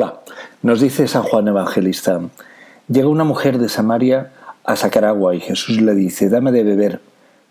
[0.00, 0.20] Hola,
[0.62, 2.20] nos dice San Juan Evangelista.
[2.86, 4.30] Llega una mujer de Samaria
[4.62, 7.00] a sacar agua y Jesús le dice, dame de beber,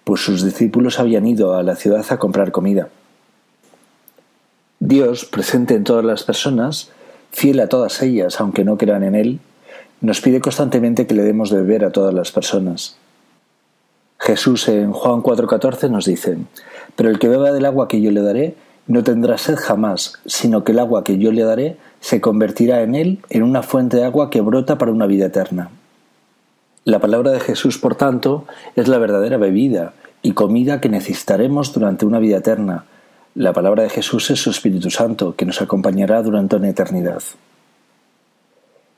[0.06, 2.88] pues sus discípulos habían ido a la ciudad a comprar comida.
[4.80, 6.90] Dios, presente en todas las personas,
[7.32, 9.42] fiel a todas ellas, aunque no crean en Él,
[10.00, 12.96] nos pide constantemente que le demos de beber a todas las personas.
[14.20, 16.38] Jesús en Juan 4:14 nos dice,
[16.96, 18.56] pero el que beba del agua que yo le daré,
[18.88, 22.96] no tendrá sed jamás, sino que el agua que yo le daré se convertirá en
[22.96, 25.70] él en una fuente de agua que brota para una vida eterna.
[26.86, 28.46] La palabra de Jesús, por tanto,
[28.78, 32.86] es la verdadera bebida y comida que necesitaremos durante una vida eterna.
[33.36, 37.22] La palabra de Jesús es su Espíritu Santo, que nos acompañará durante una eternidad.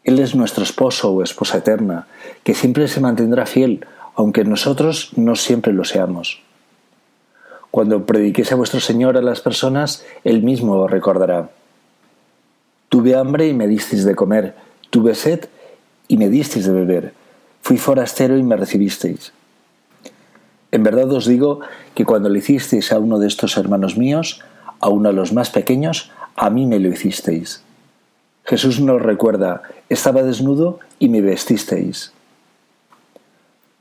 [0.03, 2.07] Él es nuestro esposo o esposa eterna,
[2.43, 6.41] que siempre se mantendrá fiel, aunque nosotros no siempre lo seamos.
[7.71, 11.49] Cuando prediquéis a vuestro Señor a las personas, Él mismo os recordará.
[12.89, 14.55] Tuve hambre y me disteis de comer,
[14.89, 15.45] tuve sed
[16.07, 17.13] y me disteis de beber,
[17.61, 19.31] fui forastero y me recibisteis.
[20.71, 21.61] En verdad os digo
[21.93, 24.41] que cuando le hicisteis a uno de estos hermanos míos,
[24.79, 27.61] a uno de los más pequeños, a mí me lo hicisteis.
[28.45, 32.11] Jesús nos recuerda, estaba desnudo y me vestisteis.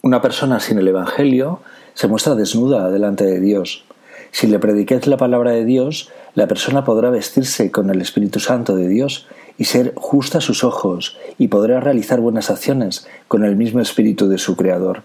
[0.09, 1.61] Una persona sin el Evangelio
[1.92, 3.84] se muestra desnuda delante de Dios.
[4.31, 8.75] Si le prediquéis la palabra de Dios, la persona podrá vestirse con el Espíritu Santo
[8.75, 9.27] de Dios
[9.59, 14.31] y ser justa a sus ojos, y podrá realizar buenas acciones con el mismo Espíritu
[14.31, 15.03] de su Creador.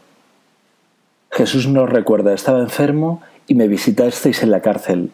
[1.31, 5.11] Jesús nos recuerda, estaba enfermo y me visitasteis en la cárcel.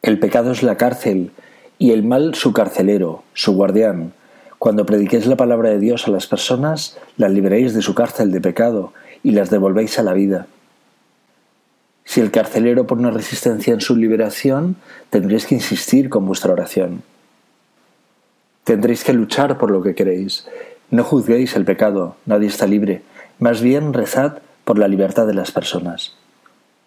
[0.00, 1.32] El pecado es la cárcel
[1.78, 4.14] y el mal su carcelero, su guardián.
[4.58, 8.40] Cuando prediquéis la palabra de Dios a las personas, las liberéis de su cárcel de
[8.40, 8.92] pecado
[9.22, 10.46] y las devolvéis a la vida.
[12.04, 14.76] Si el carcelero pone resistencia en su liberación,
[15.10, 17.02] tendréis que insistir con vuestra oración.
[18.64, 20.46] Tendréis que luchar por lo que queréis.
[20.90, 23.02] No juzguéis el pecado, nadie está libre.
[23.38, 26.14] Más bien rezad por la libertad de las personas.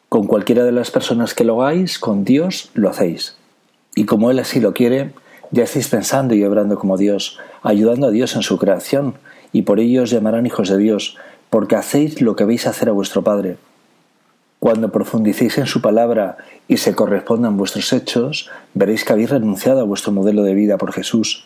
[0.09, 3.35] Con cualquiera de las personas que lo hagáis, con Dios lo hacéis.
[3.95, 5.13] Y como Él así lo quiere,
[5.51, 9.16] ya estáis pensando y obrando como Dios, ayudando a Dios en su creación,
[9.51, 11.17] y por ello os llamarán hijos de Dios,
[11.49, 13.57] porque hacéis lo que veis hacer a vuestro Padre.
[14.59, 19.85] Cuando profundicéis en su palabra y se correspondan vuestros hechos, veréis que habéis renunciado a
[19.85, 21.45] vuestro modelo de vida por Jesús.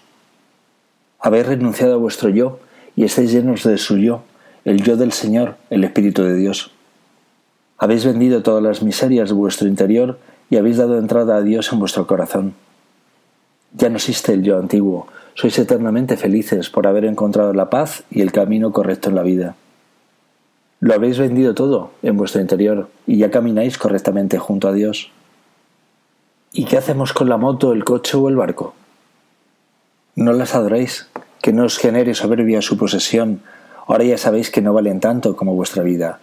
[1.19, 2.59] Habéis renunciado a vuestro yo
[2.95, 4.23] y estáis llenos de su yo,
[4.65, 6.71] el yo del Señor, el Espíritu de Dios.
[7.77, 11.79] Habéis vendido todas las miserias de vuestro interior y habéis dado entrada a Dios en
[11.79, 12.53] vuestro corazón.
[13.77, 18.21] Ya no existe el yo antiguo, sois eternamente felices por haber encontrado la paz y
[18.21, 19.55] el camino correcto en la vida.
[20.79, 25.11] Lo habéis vendido todo en vuestro interior y ya camináis correctamente junto a Dios.
[26.53, 28.75] ¿Y qué hacemos con la moto, el coche o el barco?
[30.15, 31.09] No las adoréis,
[31.41, 33.41] que no os genere soberbia su posesión.
[33.87, 36.19] Ahora ya sabéis que no valen tanto como vuestra vida,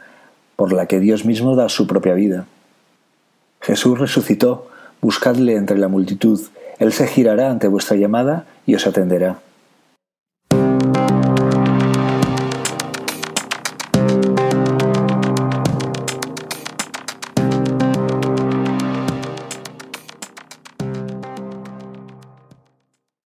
[0.56, 2.46] por la que Dios mismo da su propia vida.
[3.60, 4.68] Jesús resucitó,
[5.02, 6.40] buscadle entre la multitud,
[6.82, 9.36] Él se girará ante vuestra llamada y os atenderá.